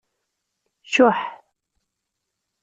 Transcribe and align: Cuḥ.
Cuḥ. 0.93 1.19